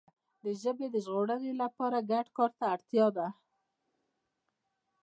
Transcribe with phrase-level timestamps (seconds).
[0.43, 3.27] د ژبي د ژغورنې لپاره ګډ کار ته اړتیا ده.